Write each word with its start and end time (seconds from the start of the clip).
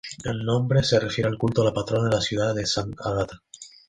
El 0.23 0.43
nombre 0.43 0.81
se 0.81 0.99
refiere 0.99 1.29
al 1.29 1.37
culto 1.37 1.61
a 1.61 1.65
la 1.65 1.73
patrona 1.73 2.09
de 2.09 2.15
la 2.15 2.21
ciudad 2.21 2.55
de 2.55 2.65
Sant'Agata. 2.65 3.43